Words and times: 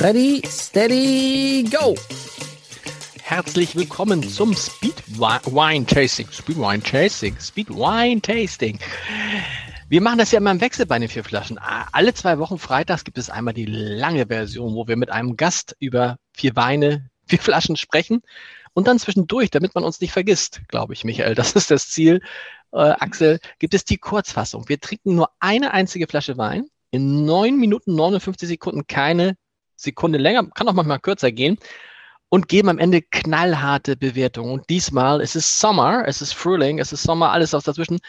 Ready, 0.00 0.40
steady, 0.46 1.68
go! 1.68 1.96
Herzlich 3.20 3.74
willkommen 3.74 4.22
zum 4.22 4.54
Speed 4.54 5.02
Wine 5.18 5.86
Tasting. 5.86 6.28
Speed 6.30 6.56
Wine 6.56 6.80
Tasting. 6.80 7.36
Speed 7.40 7.68
Wine 7.70 8.22
Tasting. 8.22 8.78
Wir 9.88 10.00
machen 10.00 10.18
das 10.18 10.30
ja 10.30 10.38
immer 10.38 10.52
im 10.52 10.60
Wechsel 10.60 10.86
bei 10.86 11.00
den 11.00 11.08
vier 11.08 11.24
Flaschen. 11.24 11.58
Alle 11.58 12.14
zwei 12.14 12.38
Wochen 12.38 12.60
freitags 12.60 13.02
gibt 13.02 13.18
es 13.18 13.28
einmal 13.28 13.54
die 13.54 13.66
lange 13.66 14.26
Version, 14.26 14.76
wo 14.76 14.86
wir 14.86 14.96
mit 14.96 15.10
einem 15.10 15.36
Gast 15.36 15.74
über 15.80 16.18
vier 16.32 16.54
Weine, 16.54 17.10
vier 17.26 17.40
Flaschen 17.40 17.74
sprechen. 17.74 18.22
Und 18.74 18.86
dann 18.86 19.00
zwischendurch, 19.00 19.50
damit 19.50 19.74
man 19.74 19.82
uns 19.82 20.00
nicht 20.00 20.12
vergisst, 20.12 20.60
glaube 20.68 20.92
ich, 20.92 21.02
Michael, 21.02 21.34
das 21.34 21.54
ist 21.54 21.72
das 21.72 21.88
Ziel, 21.88 22.20
äh, 22.70 22.78
Axel, 22.78 23.40
gibt 23.58 23.74
es 23.74 23.84
die 23.84 23.98
Kurzfassung. 23.98 24.68
Wir 24.68 24.78
trinken 24.78 25.16
nur 25.16 25.30
eine 25.40 25.72
einzige 25.72 26.06
Flasche 26.06 26.38
Wein, 26.38 26.66
in 26.92 27.24
neun 27.24 27.58
Minuten 27.58 27.96
59 27.96 28.48
Sekunden 28.48 28.86
keine 28.86 29.34
Sekunde 29.78 30.18
länger, 30.18 30.44
kann 30.50 30.68
auch 30.68 30.74
manchmal 30.74 30.98
kürzer 30.98 31.32
gehen 31.32 31.56
und 32.28 32.48
geben 32.48 32.68
am 32.68 32.78
Ende 32.78 33.00
knallharte 33.00 33.96
Bewertungen. 33.96 34.52
Und 34.52 34.68
diesmal 34.68 35.20
ist 35.20 35.36
es 35.36 35.58
Sommer, 35.58 36.04
es 36.06 36.20
ist 36.20 36.34
Frühling, 36.34 36.78
es 36.78 36.92
ist 36.92 37.04
Sommer, 37.04 37.30
alles 37.30 37.54
aus 37.54 37.64
dazwischen. 37.64 38.00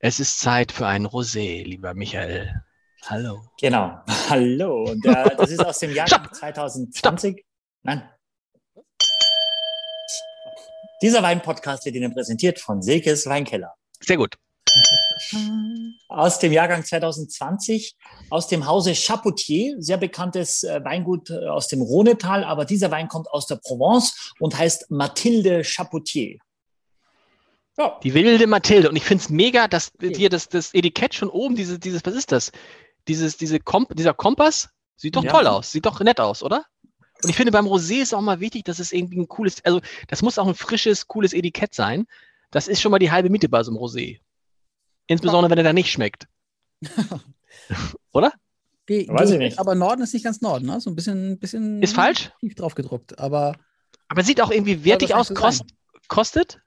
Es 0.00 0.20
ist 0.20 0.40
Zeit 0.40 0.72
für 0.72 0.86
ein 0.86 1.06
Rosé, 1.06 1.64
lieber 1.64 1.94
Michael. 1.94 2.62
Hallo. 3.06 3.44
Genau. 3.60 3.98
Hallo. 4.28 4.84
Und 4.90 5.06
äh, 5.06 5.36
das 5.36 5.50
ist 5.50 5.64
aus 5.64 5.78
dem 5.78 5.94
Jahr 5.94 6.08
2020. 6.08 6.98
Stopp. 6.98 7.44
Nein. 7.82 8.08
Dieser 11.02 11.22
Weinpodcast 11.22 11.84
wird 11.84 11.94
Ihnen 11.94 12.12
präsentiert 12.12 12.58
von 12.58 12.82
Silkes 12.82 13.26
Weinkeller. 13.26 13.74
Sehr 14.00 14.16
gut. 14.16 14.36
Aus 16.08 16.38
dem 16.38 16.52
Jahrgang 16.52 16.84
2020, 16.84 17.96
aus 18.30 18.48
dem 18.48 18.66
Hause 18.66 18.94
Chapoutier, 18.94 19.76
sehr 19.78 19.96
bekanntes 19.96 20.62
äh, 20.62 20.84
Weingut 20.84 21.30
äh, 21.30 21.46
aus 21.48 21.68
dem 21.68 21.82
Rhonetal, 21.82 22.44
aber 22.44 22.64
dieser 22.64 22.90
Wein 22.90 23.08
kommt 23.08 23.28
aus 23.28 23.46
der 23.46 23.56
Provence 23.56 24.32
und 24.38 24.56
heißt 24.56 24.90
Mathilde 24.90 25.62
Chapoutier. 25.64 26.38
Ja. 27.78 27.98
Die 28.02 28.14
wilde 28.14 28.46
Mathilde. 28.46 28.88
Und 28.88 28.96
ich 28.96 29.04
finde 29.04 29.22
es 29.22 29.30
mega, 29.30 29.68
dass 29.68 29.92
hier 30.00 30.30
das, 30.30 30.48
das 30.48 30.72
Etikett 30.72 31.14
schon 31.14 31.28
oben, 31.28 31.56
diese, 31.56 31.78
dieses, 31.78 32.04
was 32.04 32.14
ist 32.14 32.32
das? 32.32 32.52
Dieses, 33.08 33.36
diese 33.36 33.60
Komp 33.60 33.94
dieser 33.94 34.14
Kompass 34.14 34.70
sieht 34.96 35.16
doch 35.16 35.24
ja. 35.24 35.30
toll 35.30 35.46
aus, 35.46 35.72
sieht 35.72 35.84
doch 35.84 36.00
nett 36.00 36.20
aus, 36.20 36.42
oder? 36.42 36.64
Und 37.22 37.30
ich 37.30 37.36
finde, 37.36 37.52
beim 37.52 37.66
Rosé 37.66 38.02
ist 38.02 38.14
auch 38.14 38.20
mal 38.20 38.40
wichtig, 38.40 38.64
dass 38.64 38.78
es 38.78 38.92
irgendwie 38.92 39.18
ein 39.18 39.28
cooles, 39.28 39.64
also 39.64 39.80
das 40.08 40.22
muss 40.22 40.38
auch 40.38 40.46
ein 40.46 40.54
frisches, 40.54 41.06
cooles 41.06 41.32
Etikett 41.32 41.74
sein. 41.74 42.06
Das 42.50 42.68
ist 42.68 42.80
schon 42.80 42.90
mal 42.90 42.98
die 42.98 43.10
halbe 43.10 43.30
Miete 43.30 43.48
bei 43.48 43.62
so 43.62 43.70
einem 43.70 43.78
Rosé. 43.78 44.20
Insbesondere, 45.06 45.50
wenn 45.50 45.58
er 45.58 45.64
da 45.64 45.72
nicht 45.72 45.90
schmeckt. 45.90 46.26
Oder? 48.12 48.32
Ge 48.86 49.08
Weiß 49.08 49.30
ich 49.30 49.38
nicht. 49.38 49.58
Aber 49.58 49.74
Norden 49.74 50.02
ist 50.02 50.14
nicht 50.14 50.24
ganz 50.24 50.40
Norden, 50.40 50.66
ne? 50.66 50.80
So 50.80 50.90
ein 50.90 50.96
bisschen, 50.96 51.38
bisschen 51.38 51.82
ist 51.82 51.94
falsch? 51.94 52.30
tief 52.40 52.54
drauf 52.54 52.74
gedruckt. 52.74 53.18
Aber, 53.18 53.56
aber 54.08 54.22
sieht 54.22 54.40
auch 54.40 54.50
irgendwie 54.50 54.84
wertig 54.84 55.14
aus. 55.14 55.34
Kost, 55.34 55.64
kostet? 56.08 56.60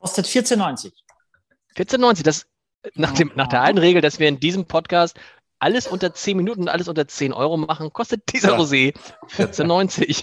Kostet 0.00 0.26
14,90. 0.26 0.92
14,90. 1.76 2.22
Das 2.24 2.46
nach, 2.94 3.12
dem, 3.12 3.32
nach 3.34 3.48
der 3.48 3.62
alten 3.62 3.78
Regel, 3.78 4.02
dass 4.02 4.18
wir 4.18 4.28
in 4.28 4.40
diesem 4.40 4.66
Podcast 4.66 5.18
alles 5.58 5.86
unter 5.86 6.12
10 6.12 6.36
Minuten 6.36 6.62
und 6.62 6.68
alles 6.68 6.88
unter 6.88 7.08
10 7.08 7.32
Euro 7.32 7.56
machen, 7.56 7.92
kostet 7.92 8.32
dieser 8.32 8.52
ja. 8.52 8.58
Rosé 8.58 8.94
14,90. 9.36 10.22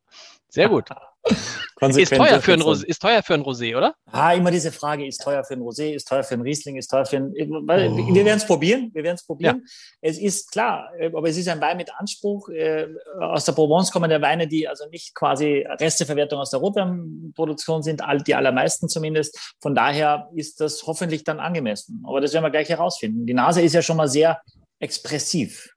Sehr 0.48 0.68
gut. 0.68 0.88
Ist 1.80 2.14
teuer, 2.14 2.40
für 2.40 2.52
ein 2.52 2.62
Rosé, 2.62 2.84
ist 2.84 3.02
teuer 3.02 3.22
für 3.22 3.34
ein 3.34 3.42
Rosé, 3.42 3.76
oder? 3.76 3.94
Ah, 4.06 4.32
immer 4.32 4.52
diese 4.52 4.70
Frage, 4.70 5.06
ist 5.06 5.18
teuer 5.18 5.42
für 5.42 5.54
ein 5.54 5.60
Rosé, 5.60 5.92
ist 5.92 6.06
teuer 6.06 6.22
für 6.22 6.34
ein 6.34 6.40
Riesling, 6.40 6.76
ist 6.76 6.88
teuer 6.88 7.04
für 7.04 7.16
ein... 7.16 7.34
Weil, 7.66 7.88
oh. 7.88 8.14
Wir 8.14 8.24
werden 8.24 8.38
es 8.38 8.46
probieren, 8.46 8.90
wir 8.94 9.02
werden 9.02 9.16
es 9.16 9.26
probieren. 9.26 9.62
Ja. 9.64 9.72
Es 10.00 10.18
ist 10.18 10.52
klar, 10.52 10.90
äh, 10.98 11.06
aber 11.06 11.28
es 11.28 11.36
ist 11.36 11.48
ein 11.48 11.60
Wein 11.60 11.76
mit 11.76 11.90
Anspruch. 11.98 12.48
Äh, 12.48 12.86
aus 13.20 13.44
der 13.44 13.52
Provence 13.52 13.90
kommen 13.90 14.08
der 14.08 14.22
Weine, 14.22 14.46
die 14.46 14.68
also 14.68 14.88
nicht 14.88 15.14
quasi 15.14 15.66
Resteverwertung 15.68 16.38
aus 16.38 16.50
der 16.50 16.60
Rotweinproduktion 16.60 17.82
sind, 17.82 18.02
die 18.26 18.34
allermeisten 18.34 18.88
zumindest. 18.88 19.54
Von 19.60 19.74
daher 19.74 20.30
ist 20.34 20.60
das 20.60 20.84
hoffentlich 20.86 21.24
dann 21.24 21.40
angemessen. 21.40 22.04
Aber 22.06 22.20
das 22.20 22.32
werden 22.32 22.44
wir 22.44 22.50
gleich 22.50 22.68
herausfinden. 22.68 23.26
Die 23.26 23.34
Nase 23.34 23.62
ist 23.62 23.74
ja 23.74 23.82
schon 23.82 23.96
mal 23.96 24.08
sehr 24.08 24.40
expressiv. 24.78 25.74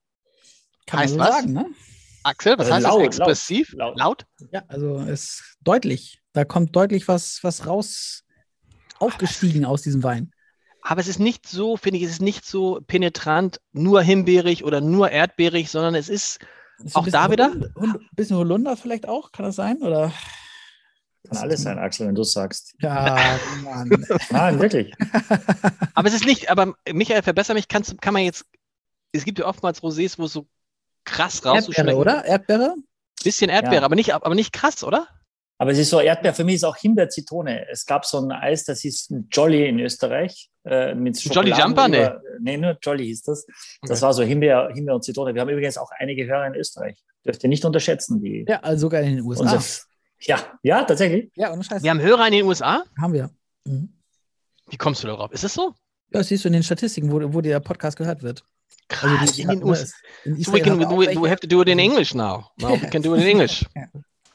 Kann 0.86 1.00
heißt 1.00 1.18
man 1.18 1.28
so 1.28 1.34
sagen, 1.34 1.54
ne? 1.54 1.66
Axel, 2.28 2.58
was 2.58 2.70
also 2.70 2.76
heißt 2.76 2.84
laut, 2.84 3.00
das? 3.00 3.06
Expressiv? 3.06 3.74
Laut, 3.74 3.98
laut? 3.98 4.26
Ja, 4.52 4.64
also 4.68 4.98
es 5.00 5.10
ist 5.10 5.58
deutlich. 5.62 6.20
Da 6.34 6.44
kommt 6.44 6.76
deutlich 6.76 7.08
was, 7.08 7.40
was 7.42 7.66
raus 7.66 8.26
aufgestiegen 9.00 9.66
aus 9.66 9.82
diesem 9.82 10.04
Wein. 10.04 10.32
Aber 10.82 11.00
es 11.02 11.08
ist 11.08 11.20
nicht 11.20 11.48
so, 11.48 11.78
finde 11.78 11.98
ich, 11.98 12.04
es 12.04 12.12
ist 12.12 12.22
nicht 12.22 12.46
so 12.46 12.82
penetrant, 12.86 13.60
nur 13.72 14.02
himbeerig 14.02 14.64
oder 14.64 14.82
nur 14.82 15.10
erdbeerig, 15.10 15.70
sondern 15.70 15.96
es 15.96 16.10
ist, 16.10 16.40
ist 16.84 16.96
auch 16.96 17.08
da 17.08 17.32
wieder. 17.32 17.52
Ein 17.52 17.96
bisschen 18.16 18.38
Holunder 18.38 18.76
vielleicht 18.76 19.08
auch, 19.08 19.32
kann 19.32 19.46
das 19.46 19.56
sein? 19.56 19.78
Oder? 19.82 20.12
Kann 21.30 21.38
alles 21.38 21.62
sein, 21.62 21.80
Axel, 21.80 22.08
wenn 22.08 22.16
du 22.16 22.22
es 22.22 22.34
sagst. 22.34 22.76
Ja, 22.80 23.38
Mann. 23.64 23.90
Nein, 24.30 24.60
wirklich. 24.60 24.94
aber 25.94 26.08
es 26.08 26.14
ist 26.14 26.26
nicht, 26.26 26.50
aber 26.50 26.74
Michael, 26.92 27.22
verbessere 27.22 27.56
mich, 27.56 27.68
kann, 27.68 27.84
kann 28.02 28.14
man 28.14 28.24
jetzt, 28.24 28.46
es 29.12 29.26
gibt 29.26 29.40
ja 29.40 29.46
oftmals 29.46 29.82
Rosés, 29.82 30.18
wo 30.18 30.26
es 30.26 30.34
so 30.34 30.48
krass 31.08 31.44
rauszuschmecken. 31.46 31.88
Erdbeere, 31.88 31.98
oder? 31.98 32.26
Erdbeere? 32.26 32.76
Bisschen 33.24 33.50
Erdbeere, 33.50 33.82
ja. 33.82 33.84
aber, 33.84 33.96
nicht, 33.96 34.14
aber 34.14 34.36
nicht 34.36 34.54
krass, 34.54 34.84
oder? 34.84 35.08
Aber 35.60 35.72
es 35.72 35.80
ist 35.80 35.90
so 35.90 36.00
Erdbeer, 36.00 36.36
für 36.36 36.44
mich 36.44 36.56
ist 36.56 36.64
auch 36.64 36.78
Himbeer-Zitrone. 36.78 37.68
Es 37.72 37.86
gab 37.86 38.06
so 38.06 38.20
ein 38.20 38.32
Eis, 38.32 38.64
das 38.66 38.82
hieß 38.82 39.14
Jolly 39.32 39.68
in 39.68 39.80
Österreich. 39.80 40.52
Äh, 40.64 40.94
mit 40.94 41.20
Jolly 41.20 41.52
Jumper? 41.52 41.88
Nee. 41.88 42.10
nee, 42.40 42.58
nur 42.58 42.78
Jolly 42.80 43.06
hieß 43.06 43.24
das. 43.24 43.46
Das 43.82 43.92
okay. 43.92 44.02
war 44.02 44.14
so 44.14 44.24
Himbeer, 44.24 44.70
Himbeer 44.74 44.94
und 44.94 45.04
Zitrone. 45.04 45.34
Wir 45.34 45.42
haben 45.42 45.50
übrigens 45.50 45.78
auch 45.80 45.90
einige 45.98 46.28
Hörer 46.28 46.48
in 46.48 46.56
Österreich. 46.56 46.98
Dürft 47.26 47.44
ihr 47.44 47.50
nicht 47.50 47.66
unterschätzen. 47.66 48.22
Die 48.22 48.46
ja, 48.48 48.60
also 48.60 48.82
sogar 48.82 49.02
in 49.02 49.16
den 49.16 49.26
USA. 49.26 49.44
Unser, 49.44 49.64
ja, 50.20 50.40
ja, 50.62 50.84
tatsächlich. 50.84 51.32
Ja, 51.36 51.52
und 51.52 51.70
Wir 51.70 51.90
haben 51.90 52.02
Hörer 52.02 52.28
in 52.28 52.34
den 52.34 52.46
USA? 52.46 52.84
Haben 53.00 53.14
wir. 53.14 53.32
Mhm. 53.66 53.94
Wie 54.70 54.78
kommst 54.78 55.04
du 55.04 55.08
darauf? 55.08 55.32
Ist 55.32 55.44
das 55.44 55.54
so? 55.54 55.74
Ja, 56.12 56.20
das 56.20 56.28
siehst 56.28 56.44
du 56.44 56.50
in 56.50 56.54
den 56.54 56.64
Statistiken, 56.64 57.12
wo, 57.12 57.34
wo 57.34 57.42
der 57.42 57.60
Podcast 57.60 57.98
gehört 57.98 58.22
wird. 58.22 58.44
Krass, 58.90 59.20
also 59.20 59.34
die, 59.34 59.42
in 59.42 59.48
den 59.50 59.64
USA. 59.64 59.86
so 60.42 60.54
we, 60.54 60.62
can, 60.62 60.80
we, 60.80 61.08
we 61.18 61.30
have 61.30 61.40
to 61.42 61.48
do 61.48 61.62
it 61.62 61.68
in 61.68 61.80
English 61.80 62.14
now. 62.14 62.52
Now 62.58 62.74
we 62.82 62.88
can 62.90 63.02
do 63.02 63.16
it 63.16 63.22
in 63.22 63.28
English. 63.36 63.66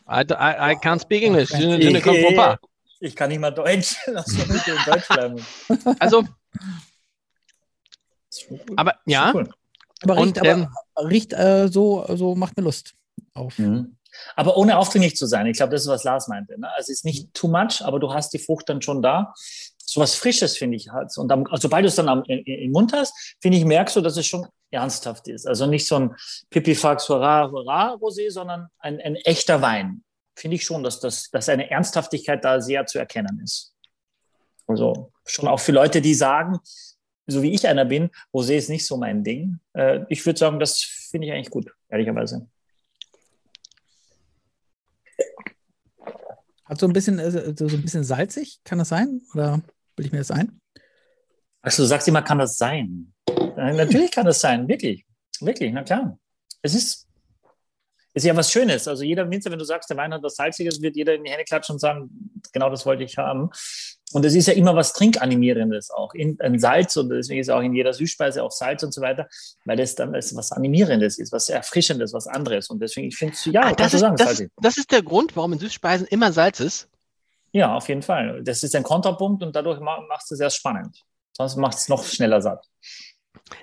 I, 0.07 0.25
I, 0.31 0.73
I 0.73 0.75
can't 0.75 1.01
speak 1.01 1.23
English. 1.23 1.53
Ne 1.53 2.01
comprends 2.01 2.37
pas. 2.37 2.59
Ich 3.01 3.17
kann 3.17 3.31
nicht 3.31 3.41
mal 3.41 3.51
Deutsch. 3.51 3.97
Lass 4.07 4.33
mich 4.33 4.47
bitte 4.47 4.71
in 4.73 4.79
Deutsch 4.87 5.09
bleiben. 5.09 5.47
Also, 5.99 6.25
aber 8.77 8.95
ja. 9.07 9.33
Cool. 9.35 9.49
Aber 10.03 10.17
riecht, 10.17 10.39
und, 10.39 10.47
ähm, 10.47 10.69
riecht 10.97 11.33
äh, 11.33 11.69
so, 11.69 12.05
so 12.17 12.35
macht 12.35 12.57
mir 12.57 12.65
Lust 12.65 12.95
auf. 13.35 13.59
Mhm. 13.59 13.97
Aber 14.37 14.57
ohne 14.57 14.79
aufdringlich 14.79 15.17
zu 15.17 15.27
sein. 15.27 15.47
Ich 15.47 15.57
glaube, 15.57 15.73
das 15.73 15.83
ist, 15.83 15.89
was 15.89 16.05
Lars 16.05 16.29
meinte. 16.29 16.61
Ne? 16.61 16.69
Also 16.77 16.93
es 16.93 16.99
ist 16.99 17.05
nicht 17.05 17.33
too 17.33 17.49
much, 17.49 17.83
aber 17.83 17.99
du 17.99 18.13
hast 18.13 18.33
die 18.33 18.39
Frucht 18.39 18.69
dann 18.69 18.83
schon 18.83 19.01
da 19.01 19.33
so 19.93 20.01
was 20.01 20.15
Frisches, 20.15 20.57
finde 20.57 20.77
ich, 20.77 20.89
hat. 20.91 21.17
Und 21.19 21.31
also, 21.31 21.63
sobald 21.63 21.85
du 21.85 21.89
es 21.89 21.97
dann 21.97 22.09
am, 22.09 22.23
im 22.25 22.73
Mund 22.73 22.93
hast, 22.93 23.37
finde 23.41 23.59
ich, 23.59 23.65
merkst 23.65 23.97
du, 23.97 24.01
dass 24.01 24.17
es 24.17 24.27
schon 24.27 24.47
ernsthaft 24.71 25.29
ist. 25.29 25.47
Also 25.47 25.67
nicht 25.67 25.87
so 25.87 25.97
ein 25.97 26.17
Pipifax 26.51 27.09
Hurra, 27.09 27.51
Hurra 27.51 27.95
Rosé, 27.95 28.31
sondern 28.31 28.69
ein, 28.79 29.01
ein 29.01 29.17
echter 29.17 29.61
Wein. 29.61 30.03
Finde 30.35 30.57
ich 30.57 30.65
schon, 30.65 30.83
dass, 30.83 30.99
das, 31.01 31.31
dass 31.31 31.49
eine 31.49 31.71
Ernsthaftigkeit 31.71 32.43
da 32.43 32.61
sehr 32.61 32.87
zu 32.87 32.99
erkennen 32.99 33.41
ist. 33.45 33.75
Also 34.67 35.13
schon 35.27 35.47
auch 35.47 35.61
für 35.61 35.73
Leute, 35.73 36.01
die 36.01 36.15
sagen, 36.15 36.59
so 37.27 37.43
wie 37.43 37.53
ich 37.53 37.69
einer 37.69 37.85
bin, 37.85 38.11
Rosé 38.33 38.55
ist 38.55 38.71
nicht 38.71 38.87
so 38.87 38.97
mein 38.97 39.23
Ding. 39.23 39.61
Äh, 39.75 40.01
ich 40.09 40.25
würde 40.25 40.39
sagen, 40.39 40.59
das 40.59 40.81
finde 40.83 41.27
ich 41.27 41.33
eigentlich 41.35 41.51
gut, 41.51 41.71
ehrlicherweise. 41.89 42.49
Hat 46.65 46.81
so 46.81 46.87
ein 46.87 46.95
bisschen, 46.95 47.19
äh, 47.19 47.31
so 47.31 47.67
ein 47.67 47.83
bisschen 47.83 48.05
salzig, 48.05 48.61
kann 48.65 48.79
das 48.79 48.89
sein? 48.89 49.21
Oder 49.35 49.61
Will 49.97 50.07
ich 50.07 50.13
mir 50.13 50.19
das 50.19 50.31
ein? 50.31 50.61
Also 51.63 51.83
du 51.83 51.87
sagst 51.87 52.09
immer, 52.09 52.23
kann 52.23 52.39
das 52.39 52.59
sein? 52.59 53.13
Natürlich 53.57 54.11
kann 54.11 54.27
das 54.27 54.41
sein, 54.41 54.67
wirklich. 54.69 55.05
Wirklich, 55.41 55.73
na 55.73 55.83
klar. 55.83 56.19
Es 56.63 56.75
ist, 56.75 57.07
ist 58.15 58.25
ja 58.25 58.37
was 58.37 58.51
Schönes. 58.51 58.89
Also 58.89 59.05
jeder 59.05 59.31
Winzer, 59.31 59.51
wenn 59.51 59.59
du 59.59 59.65
sagst, 59.65 59.91
der 59.91 59.97
Wein 59.97 60.13
hat 60.13 60.23
was 60.23 60.37
Salziges, 60.37 60.83
wird 60.83 60.97
jeder 60.97 61.15
in 61.15 61.25
die 61.25 61.31
Hände 61.31 61.45
klatschen 61.45 61.75
und 61.75 61.79
sagen, 61.79 62.11
genau 62.53 62.71
das 62.71 62.85
wollte 62.85 63.05
ich 63.05 63.17
haben. 63.17 63.51
Und 64.13 64.25
es 64.25 64.35
ist 64.35 64.47
ja 64.47 64.55
immer 64.55 64.77
was 64.77 64.93
Trinkanimierendes 64.93 65.91
auch. 65.91 66.13
In, 66.15 66.39
ein 66.41 66.59
Salz 66.59 66.97
und 66.97 67.09
deswegen 67.09 67.41
ist 67.41 67.51
auch 67.51 67.63
in 67.63 67.75
jeder 67.75 67.93
Süßspeise 67.93 68.43
auch 68.43 68.51
Salz 68.51 68.83
und 68.83 68.93
so 68.93 69.01
weiter, 69.01 69.29
weil 69.65 69.77
das 69.77 69.95
dann 69.95 70.13
was 70.13 70.53
Animierendes 70.53 71.19
ist, 71.19 71.33
was 71.33 71.49
Erfrischendes, 71.49 72.13
was 72.13 72.27
anderes. 72.27 72.69
Und 72.69 72.81
deswegen, 72.81 73.09
ich 73.09 73.17
finde 73.17 73.35
es, 73.35 73.45
ja, 73.47 73.63
ah, 73.63 73.73
das, 73.73 73.95
ist, 73.95 74.01
sagen, 74.01 74.17
das, 74.17 74.45
das 74.61 74.77
ist 74.77 74.91
der 74.93 75.03
Grund, 75.03 75.35
warum 75.35 75.55
in 75.55 75.59
Süßspeisen 75.59 76.07
immer 76.09 76.33
Salz 76.33 76.61
ist. 76.61 76.89
Ja, 77.53 77.77
auf 77.77 77.89
jeden 77.89 78.03
Fall. 78.03 78.43
Das 78.43 78.63
ist 78.63 78.75
ein 78.75 78.83
Kontrapunkt 78.83 79.43
und 79.43 79.55
dadurch 79.55 79.79
macht 79.81 80.31
es 80.31 80.39
sehr 80.39 80.51
spannend. 80.51 81.05
Sonst 81.37 81.57
macht 81.57 81.77
es 81.77 81.89
noch 81.89 82.05
schneller 82.05 82.41
satt. 82.41 82.67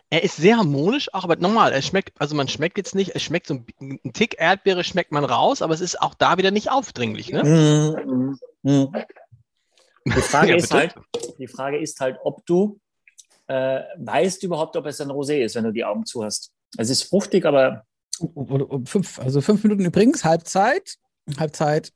Er 0.10 0.24
ist 0.24 0.38
sehr 0.38 0.58
harmonisch, 0.58 1.14
auch 1.14 1.24
aber 1.24 1.36
nochmal, 1.36 1.72
er 1.72 1.82
schmeckt, 1.82 2.20
also 2.20 2.36
man 2.36 2.48
schmeckt 2.48 2.78
jetzt 2.78 2.96
nicht, 2.96 3.16
es 3.16 3.24
schmeckt 3.24 3.48
so 3.48 3.56
ein, 3.56 4.00
ein 4.04 4.14
Tick 4.14 4.40
Erdbeere 4.40 4.84
schmeckt 4.84 5.12
man 5.12 5.24
raus, 5.24 5.62
aber 5.62 5.74
es 5.74 5.82
ist 5.82 6.02
auch 6.02 6.14
da 6.14 6.38
wieder 6.38 6.52
nicht 6.52 6.70
aufdringlich. 6.70 7.32
Ne? 7.32 7.44
Mm, 7.44 8.38
mm, 8.64 8.82
mm. 8.84 8.94
Die, 10.06 10.12
Frage 10.12 10.50
ja, 10.50 10.56
ist 10.58 10.74
halt, 10.74 10.96
die 11.40 11.48
Frage 11.48 11.80
ist 11.80 12.00
halt, 12.00 12.18
ob 12.24 12.46
du 12.46 12.80
äh, 13.48 13.82
weißt 13.98 14.44
überhaupt, 14.44 14.76
ob 14.76 14.86
es 14.86 15.02
ein 15.02 15.10
Rosé 15.10 15.44
ist, 15.44 15.56
wenn 15.56 15.64
du 15.64 15.72
die 15.72 15.84
Augen 15.84 16.06
zu 16.06 16.24
hast. 16.24 16.52
Es 16.78 16.90
ist 16.90 17.04
fruchtig, 17.04 17.46
aber 17.46 17.84
Oder 18.20 18.70
um 18.70 18.86
fünf, 18.86 19.20
also 19.20 19.42
fünf 19.42 19.64
Minuten 19.64 19.86
übrigens, 19.86 20.24
Halbzeit. 20.24 20.98
Halbzeit. 21.38 21.92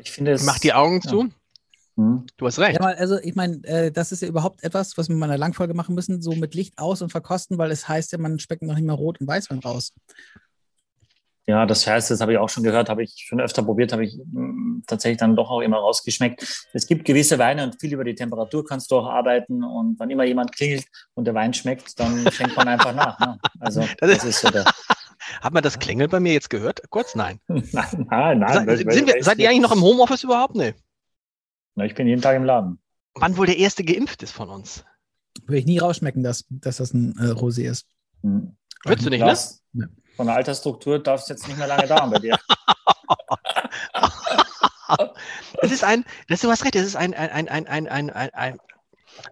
Ich 0.00 0.10
finde 0.10 0.32
es. 0.32 0.44
Mach 0.44 0.58
die 0.58 0.72
Augen 0.72 1.00
ja. 1.04 1.10
zu. 1.10 1.28
Hm. 1.96 2.26
Du 2.36 2.46
hast 2.46 2.58
recht. 2.58 2.78
Ja, 2.80 2.86
also 2.86 3.18
ich 3.18 3.34
meine, 3.34 3.64
äh, 3.64 3.90
das 3.90 4.12
ist 4.12 4.22
ja 4.22 4.28
überhaupt 4.28 4.62
etwas, 4.62 4.98
was 4.98 5.08
wir 5.08 5.14
in 5.14 5.18
meiner 5.18 5.38
Langfolge 5.38 5.74
machen 5.74 5.94
müssen, 5.94 6.20
so 6.20 6.32
mit 6.32 6.54
Licht 6.54 6.78
aus 6.78 7.00
und 7.00 7.10
verkosten, 7.10 7.56
weil 7.58 7.70
es 7.70 7.88
heißt 7.88 8.12
ja, 8.12 8.18
man 8.18 8.38
schmeckt 8.38 8.62
noch 8.62 8.74
nicht 8.74 8.84
mal 8.84 8.92
Rot 8.92 9.20
und 9.20 9.26
Weißwein 9.26 9.60
raus. 9.60 9.92
Ja, 11.48 11.64
das 11.64 11.86
heißt, 11.86 12.10
das 12.10 12.20
habe 12.20 12.32
ich 12.32 12.38
auch 12.38 12.48
schon 12.48 12.64
gehört, 12.64 12.88
habe 12.88 13.04
ich 13.04 13.24
schon 13.28 13.40
öfter 13.40 13.62
probiert, 13.62 13.92
habe 13.92 14.04
ich 14.04 14.18
mh, 14.32 14.82
tatsächlich 14.88 15.18
dann 15.18 15.36
doch 15.36 15.48
auch 15.48 15.60
immer 15.60 15.76
rausgeschmeckt. 15.76 16.66
Es 16.72 16.88
gibt 16.88 17.04
gewisse 17.04 17.38
Weine 17.38 17.62
und 17.62 17.80
viel 17.80 17.92
über 17.92 18.02
die 18.02 18.16
Temperatur 18.16 18.64
kannst 18.64 18.90
du 18.90 18.96
auch 18.96 19.06
arbeiten 19.06 19.62
und 19.62 19.96
wann 19.98 20.10
immer 20.10 20.24
jemand 20.24 20.52
klingelt 20.52 20.86
und 21.14 21.24
der 21.24 21.34
Wein 21.34 21.54
schmeckt, 21.54 21.98
dann 22.00 22.28
schenkt 22.32 22.56
man 22.56 22.66
einfach 22.66 22.92
nach. 22.92 23.18
Ne? 23.20 23.38
Also 23.60 23.84
das 23.98 24.24
ist 24.24 24.40
so 24.40 24.50
der. 24.50 24.64
Hat 25.40 25.52
man 25.52 25.62
das 25.62 25.78
Klingeln 25.78 26.10
bei 26.10 26.20
mir 26.20 26.32
jetzt 26.32 26.50
gehört? 26.50 26.82
Kurz, 26.90 27.14
nein. 27.14 27.40
Nein, 27.48 28.06
nein, 28.08 28.38
nein. 28.38 28.76
Sind 28.90 29.06
wir, 29.06 29.22
seid 29.22 29.38
ihr 29.38 29.48
eigentlich 29.48 29.62
noch 29.62 29.72
im 29.72 29.82
Homeoffice 29.82 30.24
überhaupt? 30.24 30.54
Nee. 30.54 30.74
Na, 31.74 31.84
ich 31.84 31.94
bin 31.94 32.06
jeden 32.06 32.22
Tag 32.22 32.36
im 32.36 32.44
Laden. 32.44 32.78
Wann 33.14 33.36
wohl 33.36 33.46
der 33.46 33.58
erste 33.58 33.84
geimpft 33.84 34.22
ist 34.22 34.32
von 34.32 34.48
uns? 34.48 34.84
Würde 35.42 35.58
ich 35.58 35.66
nie 35.66 35.78
rausschmecken, 35.78 36.22
dass, 36.22 36.44
dass 36.48 36.78
das 36.78 36.94
ein 36.94 37.16
äh, 37.18 37.32
Rosé 37.32 37.68
ist. 37.68 37.86
Hm. 38.22 38.56
Würdest 38.84 39.06
du 39.06 39.10
nicht, 39.10 39.20
ne? 39.20 39.26
Lars, 39.26 39.62
Ne. 39.72 39.90
Von 40.16 40.26
der 40.26 40.36
Altersstruktur 40.36 40.98
darfst 40.98 41.28
du 41.28 41.34
jetzt 41.34 41.46
nicht 41.46 41.58
mehr 41.58 41.66
lange 41.66 41.86
dauern 41.86 42.10
bei 42.10 42.18
dir. 42.18 42.38
Das 45.60 45.72
ist 45.72 45.82
ein, 45.82 46.04
das, 46.28 46.42
du 46.42 46.48
hast 46.48 46.64
recht, 46.64 46.76
das 46.76 46.86
ist 46.86 46.94
ein, 46.94 47.12
ein, 47.12 47.28
ein, 47.30 47.48
ein, 47.48 47.66
ein, 47.66 47.88
ein, 47.88 48.10
ein, 48.10 48.30
ein 48.34 48.58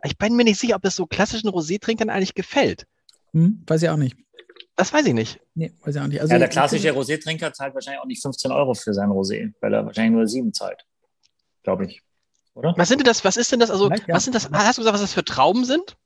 ich 0.02 0.18
bin 0.18 0.34
mir 0.34 0.42
nicht 0.42 0.58
sicher, 0.58 0.74
ob 0.74 0.82
das 0.82 0.96
so 0.96 1.06
klassischen 1.06 1.48
Rosé-Trinkern 1.48 2.10
eigentlich 2.10 2.34
gefällt. 2.34 2.88
Hm? 3.32 3.62
Weiß 3.66 3.82
ich 3.82 3.88
auch 3.88 3.96
nicht. 3.96 4.16
Das 4.76 4.92
weiß 4.92 5.06
ich 5.06 5.14
nicht. 5.14 5.40
Nee, 5.54 5.72
weiß 5.82 5.94
ich 5.94 6.00
auch 6.00 6.06
nicht. 6.06 6.20
Also, 6.20 6.32
ja, 6.32 6.38
der 6.38 6.48
klassische 6.48 6.90
Rosé-Trinker 6.90 7.52
zahlt 7.52 7.74
wahrscheinlich 7.74 8.00
auch 8.00 8.06
nicht 8.06 8.22
15 8.22 8.50
Euro 8.50 8.74
für 8.74 8.92
sein 8.92 9.08
Rosé, 9.08 9.52
weil 9.60 9.72
er 9.72 9.86
wahrscheinlich 9.86 10.12
nur 10.12 10.26
sieben 10.26 10.52
zahlt. 10.52 10.84
Glaube 11.62 11.86
ich. 11.86 12.02
Oder? 12.54 12.74
Was 12.76 12.88
sind 12.88 12.98
denn 12.98 13.06
das, 13.06 13.24
was 13.24 13.36
ist 13.36 13.52
denn 13.52 13.60
das, 13.60 13.70
also, 13.70 13.90
ja. 13.90 13.96
was 14.08 14.24
sind 14.24 14.34
das, 14.34 14.50
hast 14.52 14.78
du 14.78 14.82
gesagt, 14.82 14.94
was 14.94 15.00
das 15.00 15.14
für 15.14 15.24
Trauben 15.24 15.64
sind? 15.64 15.96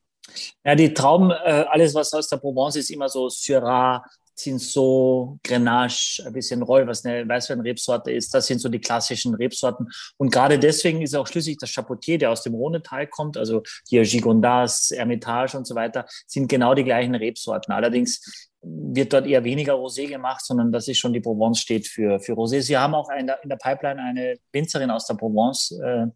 Ja, 0.64 0.74
die 0.74 0.92
Trauben, 0.92 1.30
äh, 1.30 1.64
alles 1.68 1.94
was 1.94 2.12
aus 2.12 2.28
der 2.28 2.36
Provence 2.36 2.76
ist, 2.76 2.90
immer 2.90 3.08
so 3.08 3.28
Syrah, 3.28 4.04
Cinsault, 4.38 5.42
Grenache, 5.42 6.24
ein 6.26 6.32
bisschen 6.32 6.62
Roll, 6.62 6.86
was 6.86 7.04
eine 7.04 7.28
Weißwein-Rebsorte 7.28 8.10
ist. 8.12 8.32
Das 8.32 8.46
sind 8.46 8.60
so 8.60 8.68
die 8.68 8.78
klassischen 8.80 9.34
Rebsorten. 9.34 9.88
Und 10.16 10.32
gerade 10.32 10.58
deswegen 10.58 11.02
ist 11.02 11.14
auch 11.14 11.26
schließlich 11.26 11.56
das 11.58 11.72
Chapotier, 11.74 12.18
der 12.18 12.30
aus 12.30 12.42
dem 12.42 12.54
Rhonetal 12.54 13.06
kommt, 13.06 13.36
also 13.36 13.62
hier 13.88 14.02
Gigondas, 14.04 14.92
Hermitage 14.94 15.56
und 15.56 15.66
so 15.66 15.74
weiter, 15.74 16.06
sind 16.26 16.48
genau 16.48 16.74
die 16.74 16.84
gleichen 16.84 17.14
Rebsorten. 17.14 17.72
Allerdings 17.72 18.48
wird 18.60 19.12
dort 19.12 19.26
eher 19.26 19.44
weniger 19.44 19.74
Rosé 19.74 20.08
gemacht, 20.08 20.44
sondern 20.44 20.72
das 20.72 20.88
ist 20.88 20.98
schon 20.98 21.12
die 21.12 21.20
Provence 21.20 21.60
steht 21.60 21.86
für, 21.86 22.18
für 22.18 22.32
Rosé. 22.32 22.60
Sie 22.60 22.76
haben 22.76 22.94
auch 22.94 23.08
in 23.10 23.26
der, 23.28 23.42
in 23.42 23.48
der 23.48 23.56
Pipeline 23.56 24.00
eine 24.02 24.36
Winzerin 24.52 24.90
aus 24.90 25.06
der 25.06 25.14
Provence, 25.14 25.70
äh, 25.82 26.06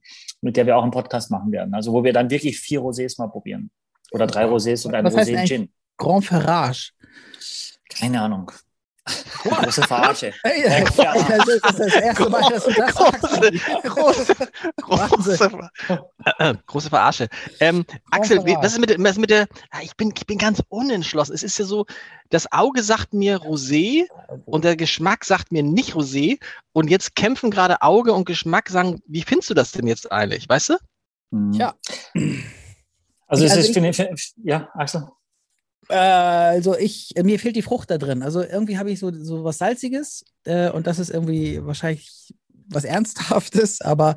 mit 0.40 0.56
der 0.56 0.66
wir 0.66 0.76
auch 0.76 0.82
einen 0.82 0.90
Podcast 0.90 1.30
machen 1.30 1.52
werden. 1.52 1.72
Also 1.74 1.92
wo 1.92 2.02
wir 2.02 2.12
dann 2.12 2.30
wirklich 2.30 2.58
vier 2.58 2.80
Rosés 2.80 3.14
mal 3.18 3.28
probieren. 3.28 3.70
Oder 4.10 4.26
drei 4.26 4.44
Rosés 4.44 4.84
und 4.86 4.94
ein 4.94 5.04
Was 5.04 5.16
heißt 5.16 5.30
Rosé 5.30 5.36
eigentlich- 5.36 5.48
Gin. 5.48 5.72
Grand 5.96 6.24
Ferrage. 6.24 6.90
Keine 7.98 8.20
Ahnung. 8.22 8.50
Große 9.42 9.82
Verarsche. 9.82 10.32
Hey, 10.44 10.62
Ja, 10.96 11.14
das, 11.14 11.48
ist, 11.48 11.64
das 11.64 11.72
ist 11.72 11.80
das 11.80 11.94
erste 12.02 12.30
Mal, 12.30 12.48
dass 12.48 12.64
du 12.64 12.72
das 12.72 12.94
sagst. 12.94 13.22
große, 13.82 14.34
große, 14.80 15.72
große 16.66 16.88
Verarsche. 16.88 17.28
Ähm, 17.58 17.84
Axel, 18.12 18.38
was 18.38 18.72
ist 18.74 18.78
mit, 18.78 18.90
der- 18.90 18.98
was 19.00 19.12
ist 19.12 19.18
mit 19.18 19.30
der, 19.30 19.48
ich 19.82 19.96
bin, 19.96 20.12
ich 20.16 20.24
bin 20.24 20.38
ganz 20.38 20.62
unentschlossen. 20.68 21.34
Es 21.34 21.42
ist 21.42 21.58
ja 21.58 21.64
so, 21.64 21.86
das 22.30 22.50
Auge 22.52 22.84
sagt 22.84 23.12
mir 23.12 23.38
Rosé 23.40 24.04
und 24.46 24.64
der 24.64 24.76
Geschmack 24.76 25.24
sagt 25.24 25.50
mir 25.50 25.64
nicht 25.64 25.94
Rosé 25.94 26.38
und 26.72 26.88
jetzt 26.88 27.16
kämpfen 27.16 27.50
gerade 27.50 27.82
Auge 27.82 28.12
und 28.12 28.24
Geschmack 28.24 28.68
sagen, 28.68 29.02
wie 29.06 29.22
findest 29.22 29.50
du 29.50 29.54
das 29.54 29.72
denn 29.72 29.88
jetzt 29.88 30.12
eigentlich, 30.12 30.48
weißt 30.48 30.68
du? 30.70 30.76
Mhm. 31.30 31.52
Ja. 31.54 31.74
Also 33.26 33.44
es 33.46 33.50
Also 33.52 33.72
ist, 33.72 33.76
ich, 33.76 34.34
ja, 34.44 34.68
Axel. 34.74 35.08
Äh, 35.92 35.96
also 35.96 36.76
ich, 36.76 37.12
mir 37.22 37.38
fehlt 37.38 37.56
die 37.56 37.62
Frucht 37.62 37.90
da 37.90 37.98
drin. 37.98 38.22
Also 38.22 38.42
irgendwie 38.42 38.78
habe 38.78 38.90
ich 38.90 38.98
so, 38.98 39.12
so 39.12 39.44
was 39.44 39.58
Salziges 39.58 40.24
äh, 40.44 40.70
und 40.70 40.86
das 40.86 40.98
ist 40.98 41.10
irgendwie 41.10 41.64
wahrscheinlich 41.64 42.34
was 42.68 42.84
Ernsthaftes, 42.84 43.80
aber 43.82 44.16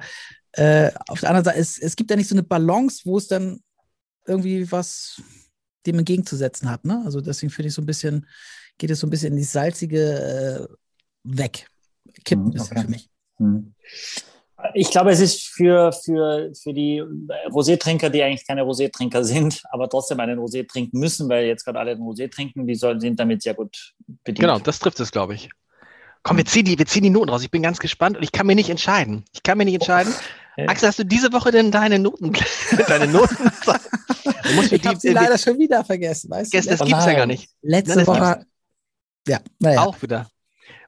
äh, 0.53 0.91
auf 1.09 1.19
der 1.19 1.29
anderen 1.29 1.45
Seite, 1.45 1.59
es, 1.59 1.77
es 1.77 1.95
gibt 1.97 2.09
ja 2.09 2.15
nicht 2.15 2.29
so 2.29 2.35
eine 2.35 2.43
Balance, 2.43 3.01
wo 3.05 3.17
es 3.17 3.27
dann 3.27 3.59
irgendwie 4.25 4.71
was 4.71 5.21
dem 5.85 5.99
entgegenzusetzen 5.99 6.69
hat. 6.69 6.85
Ne? 6.85 7.01
Also 7.05 7.21
deswegen 7.21 7.51
finde 7.51 7.67
ich 7.69 7.75
so 7.75 7.81
ein 7.81 7.85
bisschen, 7.85 8.27
geht 8.77 8.89
es 8.91 8.99
so 8.99 9.07
ein 9.07 9.11
bisschen 9.11 9.33
in 9.33 9.37
die 9.37 9.43
salzige 9.43 10.69
äh, 10.69 10.75
weg. 11.23 11.67
Kippt 12.23 12.41
ein 12.41 12.45
Mhm, 12.45 12.51
bisschen 12.51 12.77
okay. 12.77 12.81
für 12.81 12.89
mich. 12.89 13.09
Mhm. 13.39 13.73
Ich 14.73 14.89
glaube, 14.89 15.11
es 15.11 15.19
ist 15.19 15.47
für, 15.47 15.91
für, 15.91 16.51
für 16.53 16.73
die 16.73 17.03
Rosé-Trinker, 17.49 18.09
die 18.09 18.23
eigentlich 18.23 18.47
keine 18.47 18.63
Rosé-Trinker 18.63 19.23
sind, 19.23 19.61
aber 19.71 19.89
trotzdem 19.89 20.19
einen 20.19 20.39
Rosé 20.39 20.67
trinken 20.67 20.99
müssen, 20.99 21.27
weil 21.29 21.45
jetzt 21.45 21.65
gerade 21.65 21.79
alle 21.79 21.91
einen 21.91 22.01
Rosé 22.01 22.31
trinken, 22.31 22.65
die 22.65 22.75
sollen, 22.75 22.99
sind 22.99 23.19
damit 23.19 23.41
sehr 23.41 23.53
gut 23.53 23.93
bedient. 24.23 24.39
Genau, 24.39 24.59
das 24.59 24.79
trifft 24.79 24.99
es, 24.99 25.11
glaube 25.11 25.35
ich. 25.35 25.49
Komm, 26.23 26.37
wir 26.37 26.45
ziehen, 26.45 26.65
die, 26.65 26.79
wir 26.79 26.87
ziehen 26.87 27.03
die 27.03 27.11
Noten 27.11 27.29
raus. 27.29 27.43
Ich 27.43 27.51
bin 27.51 27.61
ganz 27.61 27.79
gespannt 27.79 28.17
und 28.17 28.23
ich 28.23 28.31
kann 28.31 28.47
mir 28.47 28.55
nicht 28.55 28.69
entscheiden. 28.69 29.25
Ich 29.33 29.43
kann 29.43 29.57
mir 29.59 29.65
nicht 29.65 29.75
entscheiden. 29.75 30.11
Ja. 30.57 30.69
Axel, 30.69 30.87
hast 30.87 30.97
du 30.97 31.05
diese 31.05 31.31
Woche 31.33 31.51
denn 31.51 31.69
deine 31.69 31.99
Noten? 31.99 32.33
deine 32.87 33.07
Noten? 33.07 33.35
Du 34.45 34.53
musst 34.53 34.71
mir 34.71 34.77
Ich 34.77 34.85
habe 34.85 34.99
sie 34.99 35.07
äh, 35.07 35.13
leider 35.13 35.39
schon 35.39 35.57
wieder 35.57 35.83
vergessen. 35.83 36.29
Weißt 36.29 36.53
du? 36.53 36.61
Das 36.61 36.81
Oh 36.81 36.85
gibt's 36.85 37.05
ja 37.05 37.13
gar 37.13 37.25
nicht. 37.25 37.49
Letzte 37.63 37.95
Nein, 37.95 38.07
Woche. 38.07 38.45
Ja, 39.27 39.39
naja. 39.59 39.81
Auch 39.81 39.99
wieder. 40.03 40.29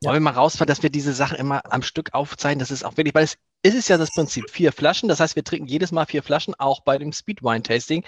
Ja. 0.01 0.09
Wollen 0.09 0.17
wir 0.17 0.31
mal 0.31 0.33
rausfahren, 0.33 0.67
dass 0.67 0.83
wir 0.83 0.91
diese 0.91 1.13
Sachen 1.13 1.37
immer 1.37 1.61
am 1.71 1.81
Stück 1.81 2.13
aufzeigen? 2.13 2.59
Das 2.59 2.69
ist 2.69 2.83
auch 2.83 2.97
wirklich, 2.97 3.15
weil 3.15 3.23
es, 3.23 3.37
es 3.67 3.75
ist 3.75 3.89
ja 3.89 3.97
das 3.97 4.11
Prinzip 4.13 4.49
vier 4.49 4.71
Flaschen. 4.71 5.09
Das 5.09 5.19
heißt, 5.19 5.35
wir 5.35 5.43
trinken 5.43 5.67
jedes 5.67 5.91
Mal 5.91 6.05
vier 6.05 6.23
Flaschen, 6.23 6.55
auch 6.57 6.81
bei 6.81 6.97
dem 6.97 7.11
Speed 7.11 7.43
Wine 7.43 7.63
Tasting. 7.63 8.03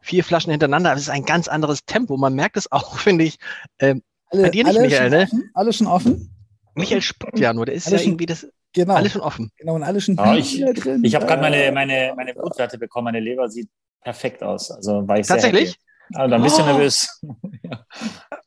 Vier 0.00 0.24
Flaschen 0.24 0.50
hintereinander. 0.50 0.90
Das 0.92 1.02
ist 1.02 1.10
ein 1.10 1.24
ganz 1.24 1.48
anderes 1.48 1.84
Tempo. 1.84 2.16
Man 2.16 2.34
merkt 2.34 2.56
es 2.56 2.70
auch, 2.72 2.98
finde 2.98 3.24
ich. 3.24 3.38
Ähm, 3.78 4.02
Alle, 4.30 4.42
bei 4.42 4.50
dir 4.50 4.64
nicht, 4.64 4.76
alle 4.76 4.86
Michael, 4.86 5.10
schon 5.10 5.18
ne? 5.18 5.24
Offen? 5.24 5.50
Alle 5.54 5.72
schon 5.72 5.86
offen? 5.86 6.36
Michael 6.74 7.02
spuckt 7.02 7.38
ja 7.38 7.52
nur. 7.52 7.66
Der 7.66 7.74
ist 7.74 7.86
Alle 7.86 7.96
ja 7.96 8.02
schon- 8.02 8.12
irgendwie 8.12 8.26
das, 8.26 8.46
Genau. 8.72 8.94
alles 8.94 9.12
schon 9.12 9.22
offen. 9.22 9.50
genau, 9.56 9.74
und 9.74 9.82
alle 9.82 10.00
schon 10.00 10.14
Ja, 10.14 10.34
ich- 10.36 10.60
drin. 10.76 11.02
Ich 11.04 11.14
habe 11.16 11.26
gerade 11.26 11.42
meine, 11.42 11.56
Äh, 11.64 11.72
meine, 11.72 12.12
meine 12.16 12.32
Blutwerte 12.34 12.78
bekommen, 12.78 13.06
meine 13.06 13.18
Leber 13.20 13.48
sieht 13.48 13.68
perfekt 14.02 14.42
aus. 14.44 14.70
Also 14.70 15.06
war 15.08 15.18
ich 15.18 15.26
Tatsächlich? 15.26 15.70
sehr. 16.12 16.20
Also 16.20 16.34
ein 16.36 16.42
bisschen 16.42 16.64
Oh. 16.64 16.66
nervös. 16.66 17.20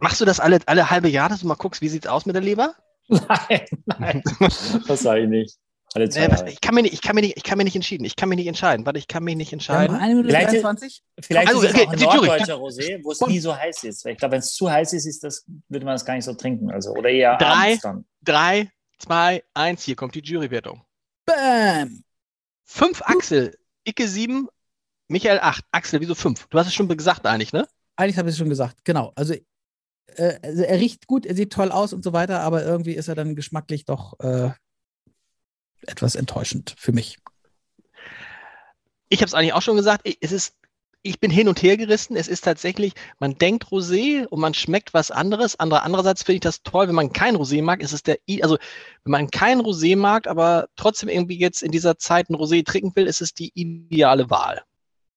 Machst 0.00 0.20
du 0.20 0.24
das 0.24 0.40
alle, 0.40 0.58
alle 0.66 0.90
halbe 0.90 1.08
Jahre, 1.08 1.30
dass 1.30 1.40
du 1.40 1.46
mal 1.46 1.54
guckst, 1.54 1.80
wie 1.82 1.88
sieht's 1.88 2.06
aus 2.06 2.26
mit 2.26 2.34
der 2.34 2.42
Leber? 2.42 2.74
nein, 3.28 3.60
nein, 3.98 4.22
das 4.86 5.00
sage 5.00 5.22
ich 5.22 5.28
nicht. 5.28 5.56
Alle 5.94 6.08
zwei 6.10 6.24
Äh, 6.24 6.30
was, 6.30 6.42
ich 6.42 6.60
kann 6.60 6.74
mir 6.74 6.82
nicht, 6.82 6.92
ich 6.92 7.00
kann 7.00 7.14
mir 7.14 7.22
nicht, 7.22 7.36
ich 7.38 7.42
kann 7.42 7.56
mir 7.56 7.64
nicht 7.64 7.74
entschieden. 7.76 8.04
Ich 8.04 8.14
kann 8.14 8.28
mich 8.28 8.36
nicht 8.36 8.46
entscheiden. 8.46 8.84
Warte, 8.84 8.98
ich 8.98 9.08
kann 9.08 9.24
mich 9.24 9.36
nicht 9.36 9.52
entscheiden. 9.54 9.94
noch 9.96 10.02
eine 10.02 10.14
Minute 10.16 10.28
Vielleicht- 10.28 10.50
23. 10.52 11.02
Vielleicht 11.22 11.48
Also, 11.48 11.62
ist 11.62 11.68
es 11.70 11.74
okay, 11.74 11.86
auch 11.86 11.92
ein 11.92 11.98
die 11.98 12.04
Jury. 12.04 12.16
norddeutscher 12.26 12.54
Rosé, 12.56 13.00
wo 13.02 13.12
es 13.12 13.20
nie 13.22 13.38
so 13.40 13.56
heiß 13.56 13.84
ist. 13.84 14.04
Weil 14.04 14.12
ich 14.12 14.18
glaube, 14.18 14.32
wenn 14.32 14.40
es 14.40 14.52
zu 14.54 14.70
heiß 14.70 14.92
ist, 14.92 15.06
ist 15.06 15.24
das, 15.24 15.46
würde 15.68 15.86
man 15.86 15.94
das 15.94 16.04
gar 16.04 16.14
nicht 16.14 16.24
so 16.26 16.34
trinken. 16.34 16.70
Also, 16.70 16.90
oder 16.92 17.08
eher 17.08 17.38
Drei. 17.38 17.78
Drei, 18.22 18.70
zwei, 18.98 19.42
eins. 19.54 19.82
Hier 19.84 19.96
kommt 19.96 20.14
die 20.14 20.20
Jurywertung. 20.20 20.82
Bam! 21.24 22.04
Fünf 22.64 23.00
Axel, 23.02 23.56
Icke 23.84 24.08
sieben, 24.08 24.48
Michael 25.08 25.40
acht. 25.40 25.64
Axel, 25.72 26.00
wieso 26.02 26.14
fünf? 26.14 26.46
Du 26.48 26.58
hast 26.58 26.66
es 26.66 26.74
schon 26.74 26.86
gesagt 26.88 27.24
eigentlich, 27.26 27.54
ne? 27.54 27.66
Eigentlich 27.96 28.18
habe 28.18 28.28
ich 28.28 28.34
es 28.34 28.38
schon 28.38 28.50
gesagt. 28.50 28.84
Genau. 28.84 29.12
Also, 29.14 29.34
äh, 30.16 30.38
also 30.42 30.62
er 30.62 30.78
riecht 30.78 31.06
gut, 31.06 31.26
er 31.26 31.34
sieht 31.34 31.52
toll 31.52 31.70
aus 31.70 31.92
und 31.92 32.02
so 32.04 32.12
weiter, 32.12 32.40
aber 32.40 32.64
irgendwie 32.64 32.94
ist 32.94 33.08
er 33.08 33.14
dann 33.14 33.36
geschmacklich 33.36 33.84
doch 33.84 34.18
äh, 34.20 34.50
etwas 35.86 36.14
enttäuschend 36.14 36.74
für 36.78 36.92
mich. 36.92 37.18
Ich 39.08 39.20
habe 39.20 39.26
es 39.28 39.34
eigentlich 39.34 39.52
auch 39.54 39.62
schon 39.62 39.76
gesagt. 39.76 40.02
Ich- 40.04 40.18
Es 40.20 40.32
ist, 40.32 40.54
ich 41.02 41.20
bin 41.20 41.30
hin 41.30 41.48
und 41.48 41.62
her 41.62 41.76
gerissen. 41.76 42.16
Es 42.16 42.28
ist 42.28 42.42
tatsächlich, 42.44 42.92
man 43.18 43.38
denkt 43.38 43.66
Rosé 43.66 44.26
und 44.26 44.40
man 44.40 44.52
schmeckt 44.52 44.92
was 44.92 45.10
anderes. 45.10 45.58
Andere, 45.58 45.82
andererseits 45.82 46.24
finde 46.24 46.34
ich 46.36 46.40
das 46.40 46.62
toll, 46.62 46.88
wenn 46.88 46.94
man 46.94 47.12
kein 47.12 47.36
Rosé 47.36 47.62
mag, 47.62 47.80
ist 47.82 47.92
es 47.92 48.02
der, 48.02 48.18
also 48.42 48.58
wenn 49.04 49.12
man 49.12 49.30
kein 49.30 49.60
Rosé 49.60 49.96
mag, 49.96 50.26
aber 50.26 50.68
trotzdem 50.76 51.08
irgendwie 51.08 51.38
jetzt 51.38 51.62
in 51.62 51.70
dieser 51.70 51.96
Zeit 51.98 52.28
ein 52.28 52.34
Rosé 52.36 52.64
trinken 52.64 52.94
will, 52.96 53.06
ist 53.06 53.22
es 53.22 53.32
die 53.32 53.52
ideale 53.54 54.28
Wahl. 54.28 54.62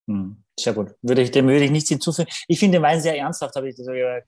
Hm, 0.07 0.37
Sehr 0.61 0.73
gut. 0.73 0.91
Würde 1.01 1.21
ich, 1.21 1.31
dem 1.31 1.47
würde 1.47 1.65
ich 1.65 1.71
nichts 1.71 1.89
hinzufügen. 1.89 2.29
Ich 2.47 2.59
finde 2.59 2.77
den 2.77 2.83
Wein 2.83 3.01
sehr 3.01 3.17
ernsthaft, 3.17 3.55
habe 3.55 3.69
ich 3.69 3.75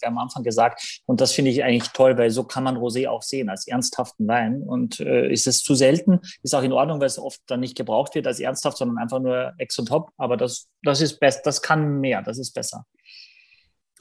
am 0.03 0.17
Anfang 0.17 0.43
gesagt. 0.43 1.01
Und 1.05 1.21
das 1.21 1.31
finde 1.31 1.51
ich 1.51 1.63
eigentlich 1.63 1.91
toll, 1.91 2.17
weil 2.17 2.31
so 2.31 2.43
kann 2.43 2.63
man 2.63 2.77
Rosé 2.77 3.07
auch 3.07 3.21
sehen, 3.21 3.49
als 3.49 3.67
ernsthaften 3.67 4.27
Wein. 4.27 4.63
Und 4.63 4.99
äh, 4.99 5.31
ist 5.31 5.47
es 5.47 5.61
zu 5.61 5.75
selten, 5.75 6.19
ist 6.41 6.55
auch 6.55 6.63
in 6.63 6.73
Ordnung, 6.73 6.99
weil 6.99 7.07
es 7.07 7.19
oft 7.19 7.41
dann 7.47 7.59
nicht 7.59 7.75
gebraucht 7.75 8.15
wird 8.15 8.27
als 8.27 8.39
ernsthaft, 8.39 8.77
sondern 8.77 8.97
einfach 8.97 9.19
nur 9.19 9.53
ex 9.57 9.77
und 9.79 9.87
top. 9.87 10.11
Aber 10.17 10.37
das, 10.37 10.67
das 10.81 11.01
ist 11.01 11.19
best, 11.19 11.45
das 11.45 11.61
kann 11.61 11.99
mehr, 11.99 12.21
das 12.21 12.37
ist 12.37 12.53
besser. 12.53 12.85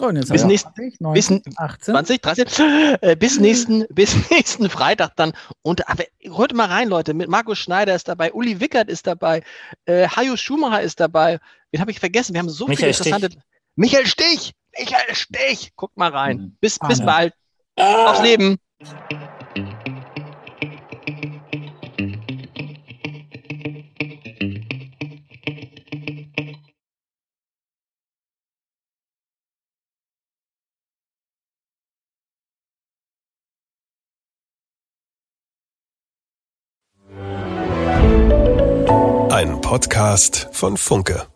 Jetzt 0.01 0.31
Bis 0.31 0.31
haben 0.31 0.39
wir 0.39 0.47
nächst- 0.47 0.65
20, 0.75 0.99
bis 1.15 1.31
19, 1.31 1.43
18. 1.57 1.95
20, 1.95 2.23
30, 2.23 2.59
äh, 3.03 3.17
bis 3.17 3.39
nächsten, 3.39 3.87
bis 3.91 4.31
nächsten 4.31 4.69
Freitag 4.69 5.15
dann. 5.17 5.33
Und 5.63 5.89
aber 5.89 6.05
hört 6.23 6.55
mal 6.55 6.67
rein, 6.69 6.89
Leute. 6.89 7.15
Mit 7.15 7.29
Markus 7.29 7.59
Schneider 7.59 7.95
ist 7.95 8.09
dabei, 8.09 8.33
Uli 8.33 8.59
Wickert 8.61 8.89
ist 8.89 9.07
dabei, 9.07 9.43
äh, 9.85 10.09
Hajo 10.09 10.37
Schumacher 10.37 10.83
ist 10.83 10.99
dabei. 10.99 11.39
Wen 11.71 11.81
habe 11.81 11.91
ich 11.91 12.01
vergessen? 12.01 12.33
Wir 12.35 12.41
haben 12.41 12.49
so 12.51 12.67
Michael 12.67 12.93
viele 12.95 13.11
interessante. 13.17 13.43
Michael 13.77 14.07
Stich! 14.07 14.53
Michael 14.79 15.15
Stich. 15.15 15.73
Guckt 15.77 15.97
mal 15.97 16.11
rein. 16.11 16.37
Mhm. 16.39 16.57
Bis, 16.61 16.79
bis 16.79 17.01
Arne. 17.01 17.07
bald. 17.07 17.35
Ah. 17.77 18.11
Aufs 18.11 18.23
Leben. 18.23 18.59
Podcast 39.73 40.49
von 40.53 40.77
Funke. 40.77 41.32